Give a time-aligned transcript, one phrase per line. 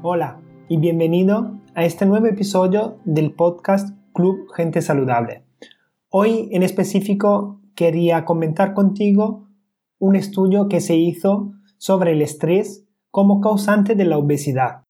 [0.00, 5.44] Hola y bienvenido a este nuevo episodio del podcast Club Gente Saludable.
[6.08, 9.48] Hoy en específico quería comentar contigo
[9.98, 14.84] un estudio que se hizo sobre el estrés como causante de la obesidad.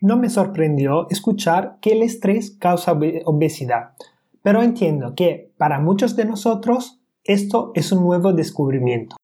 [0.00, 3.96] No me sorprendió escuchar que el estrés causa obesidad,
[4.42, 9.16] pero entiendo que para muchos de nosotros esto es un nuevo descubrimiento.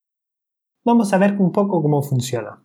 [0.85, 2.65] Vamos a ver un poco cómo funciona.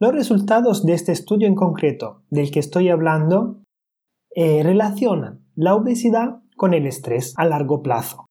[0.00, 3.64] Los resultados de este estudio en concreto del que estoy hablando
[4.30, 8.26] eh, relacionan la obesidad con el estrés a largo plazo.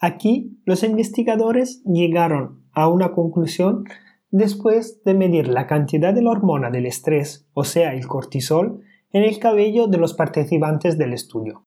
[0.00, 3.84] Aquí los investigadores llegaron a una conclusión
[4.30, 9.24] después de medir la cantidad de la hormona del estrés, o sea, el cortisol, en
[9.24, 11.66] el cabello de los participantes del estudio.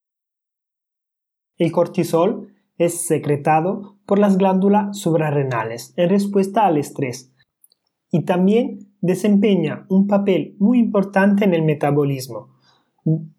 [1.58, 7.35] El cortisol es secretado por las glándulas suprarrenales en respuesta al estrés
[8.16, 12.48] y también desempeña un papel muy importante en el metabolismo,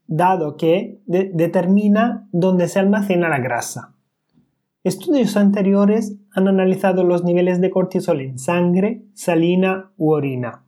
[0.07, 3.95] dado que determina dónde se almacena la grasa.
[4.85, 10.67] Estudios anteriores han analizado los niveles de cortisol en sangre, salina u orina,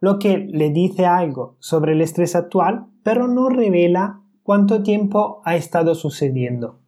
[0.00, 5.54] lo que le dice algo sobre el estrés actual, pero no revela cuánto tiempo ha
[5.54, 6.80] estado sucediendo.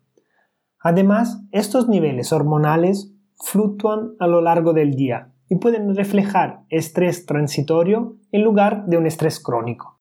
[0.81, 8.17] Además, estos niveles hormonales fluctúan a lo largo del día y pueden reflejar estrés transitorio
[8.31, 10.01] en lugar de un estrés crónico.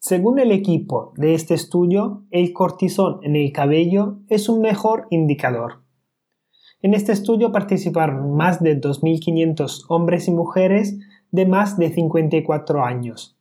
[0.00, 5.82] Según el equipo de este estudio, el cortisol en el cabello es un mejor indicador.
[6.80, 10.96] En este estudio participaron más de 2.500 hombres y mujeres
[11.32, 13.36] de más de 54 años,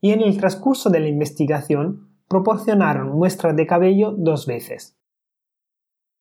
[0.00, 4.96] y en el transcurso de la investigación proporcionaron muestras de cabello dos veces.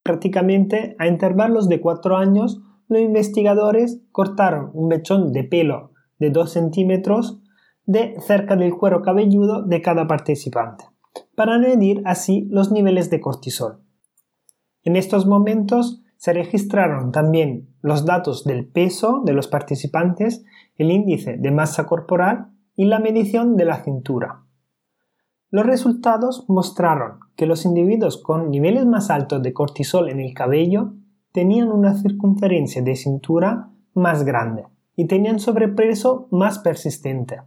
[0.04, 6.52] Prácticamente a intervalos de 4 años los investigadores cortaron un mechón de pelo de 2
[6.52, 7.42] centímetros
[7.86, 10.86] de cerca del cuero cabelludo de cada participante,
[11.36, 13.82] para medir así los niveles de cortisol.
[14.84, 20.44] En estos momentos se registraron también los datos del peso de los participantes,
[20.76, 24.44] el índice de masa corporal y la medición de la cintura.
[25.50, 30.94] Los resultados mostraron que los individuos con niveles más altos de cortisol en el cabello
[31.38, 34.66] tenían una circunferencia de cintura más grande
[34.96, 37.44] y tenían sobrepeso más persistente.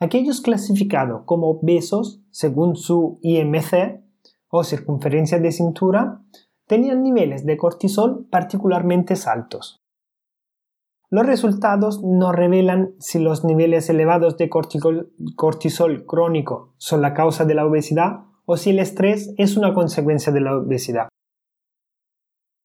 [0.00, 4.02] Aquellos clasificados como obesos, según su IMC
[4.48, 6.22] o circunferencia de cintura,
[6.66, 9.80] tenían niveles de cortisol particularmente altos.
[11.08, 17.54] Los resultados no revelan si los niveles elevados de cortisol crónico son la causa de
[17.54, 21.06] la obesidad o si el estrés es una consecuencia de la obesidad.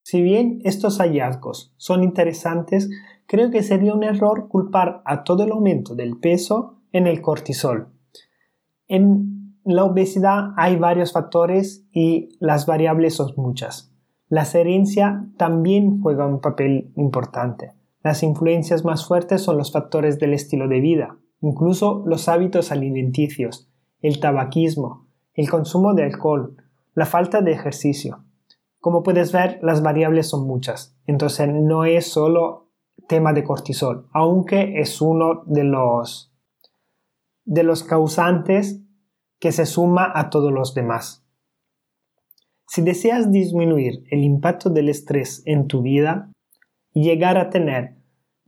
[0.02, 2.88] Si bien estos hallazgos son interesantes,
[3.26, 7.88] creo que sería un error culpar a todo el aumento del peso en el cortisol.
[8.88, 13.92] En la obesidad hay varios factores y las variables son muchas.
[14.28, 17.72] La herencia también juega un papel importante.
[18.02, 23.68] Las influencias más fuertes son los factores del estilo de vida, incluso los hábitos alimenticios,
[24.00, 26.56] el tabaquismo, el consumo de alcohol,
[26.94, 28.24] la falta de ejercicio.
[28.80, 32.70] Como puedes ver, las variables son muchas, entonces no es solo
[33.08, 36.34] tema de cortisol, aunque es uno de los,
[37.44, 38.82] de los causantes
[39.38, 41.26] que se suma a todos los demás.
[42.66, 46.32] Si deseas disminuir el impacto del estrés en tu vida
[46.94, 47.96] y llegar a tener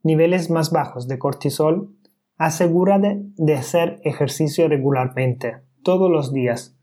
[0.03, 1.95] niveles más bajos de cortisol,
[2.37, 6.77] asegúrate de hacer ejercicio regularmente, todos los días,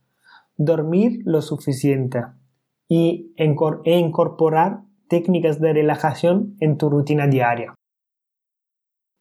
[0.57, 2.21] dormir lo suficiente,
[2.89, 3.45] y e
[3.97, 7.73] incorporar técnicas de relajación en tu rutina diaria.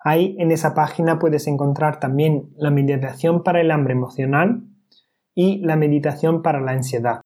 [0.00, 4.64] Ahí en esa página puedes encontrar también la meditación para el hambre emocional
[5.34, 7.20] y la meditación para la ansiedad.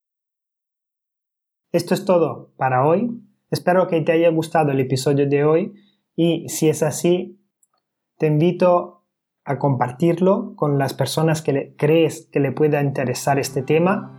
[1.72, 3.20] Esto es todo para hoy.
[3.50, 5.74] Espero que te haya gustado el episodio de hoy
[6.14, 7.40] y si es así,
[8.18, 9.04] te invito
[9.44, 14.14] a compartirlo con las personas que crees que le pueda interesar este tema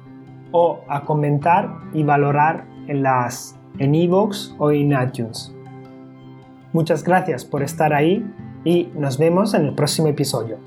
[0.52, 5.54] o a comentar y valorar en las en iVoox o en iTunes.
[6.74, 8.26] Muchas gracias por estar ahí
[8.64, 10.58] y nos vemos en el próximo episodio.